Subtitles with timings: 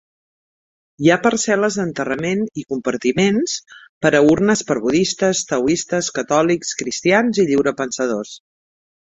[1.01, 3.59] Hi ha parcel·les d'enterrament i compartiments
[4.07, 8.35] per a urnes per budistes, taoistes, catòlics, cristians i lliurepensadors.